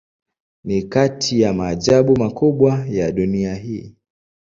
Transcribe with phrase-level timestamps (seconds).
[0.63, 3.95] Ni kati ya maajabu makubwa ya dunia hii.